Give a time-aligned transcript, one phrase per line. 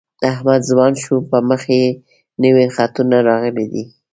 [0.31, 1.85] احمد ځوان شو په مخ یې
[2.43, 3.83] نوي خطونه راغلي دي.